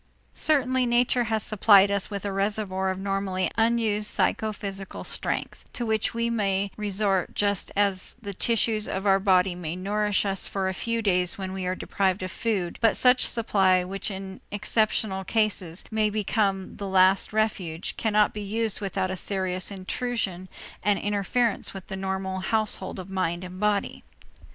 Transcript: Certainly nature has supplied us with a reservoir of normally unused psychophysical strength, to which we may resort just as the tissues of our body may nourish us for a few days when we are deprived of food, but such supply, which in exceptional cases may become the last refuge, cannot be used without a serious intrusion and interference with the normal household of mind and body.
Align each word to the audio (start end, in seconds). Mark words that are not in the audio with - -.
Certainly 0.33 0.87
nature 0.87 1.25
has 1.25 1.43
supplied 1.43 1.91
us 1.91 2.09
with 2.09 2.25
a 2.25 2.31
reservoir 2.31 2.89
of 2.89 2.97
normally 2.97 3.51
unused 3.55 4.07
psychophysical 4.07 5.03
strength, 5.03 5.63
to 5.73 5.85
which 5.85 6.11
we 6.15 6.27
may 6.27 6.71
resort 6.75 7.35
just 7.35 7.71
as 7.75 8.15
the 8.19 8.33
tissues 8.33 8.87
of 8.87 9.05
our 9.05 9.19
body 9.19 9.53
may 9.53 9.75
nourish 9.75 10.25
us 10.25 10.47
for 10.47 10.67
a 10.67 10.73
few 10.73 11.03
days 11.03 11.37
when 11.37 11.53
we 11.53 11.67
are 11.67 11.75
deprived 11.75 12.23
of 12.23 12.31
food, 12.31 12.79
but 12.81 12.97
such 12.97 13.27
supply, 13.27 13.83
which 13.83 14.09
in 14.09 14.41
exceptional 14.49 15.23
cases 15.23 15.83
may 15.91 16.09
become 16.09 16.77
the 16.77 16.87
last 16.87 17.31
refuge, 17.31 17.95
cannot 17.95 18.33
be 18.33 18.41
used 18.41 18.81
without 18.81 19.11
a 19.11 19.15
serious 19.15 19.69
intrusion 19.69 20.49
and 20.81 20.97
interference 20.97 21.75
with 21.75 21.85
the 21.85 21.95
normal 21.95 22.39
household 22.39 22.97
of 22.97 23.11
mind 23.11 23.43
and 23.43 23.59
body. 23.59 24.03